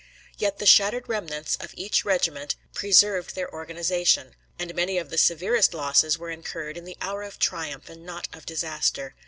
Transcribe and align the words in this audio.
Yet 0.39 0.57
the 0.57 0.65
shattered 0.65 1.07
remnants 1.07 1.57
of 1.57 1.75
each 1.75 2.03
regiment 2.03 2.55
preserved 2.73 3.35
their 3.35 3.53
organization, 3.53 4.33
and 4.57 4.73
many 4.73 4.97
of 4.97 5.11
the 5.11 5.17
severest 5.19 5.75
losses 5.75 6.17
were 6.17 6.31
incurred 6.31 6.75
in 6.75 6.85
the 6.85 6.97
hour 7.01 7.21
of 7.21 7.37
triumph, 7.37 7.87
and 7.87 8.03
not 8.03 8.27
of 8.33 8.47
disaster. 8.47 9.13